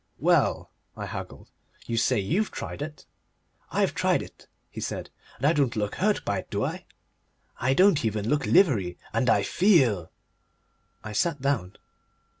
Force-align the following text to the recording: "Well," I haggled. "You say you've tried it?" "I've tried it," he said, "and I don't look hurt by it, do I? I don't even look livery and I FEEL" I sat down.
"Well," 0.17 0.71
I 0.97 1.05
haggled. 1.05 1.51
"You 1.85 1.95
say 1.95 2.17
you've 2.19 2.49
tried 2.49 2.81
it?" 2.81 3.05
"I've 3.71 3.93
tried 3.93 4.23
it," 4.23 4.47
he 4.71 4.81
said, 4.81 5.11
"and 5.37 5.45
I 5.45 5.53
don't 5.53 5.75
look 5.75 5.93
hurt 5.93 6.25
by 6.25 6.39
it, 6.39 6.49
do 6.49 6.63
I? 6.65 6.85
I 7.59 7.75
don't 7.75 8.03
even 8.03 8.27
look 8.27 8.47
livery 8.47 8.97
and 9.13 9.29
I 9.29 9.43
FEEL" 9.43 10.11
I 11.03 11.11
sat 11.11 11.39
down. 11.39 11.75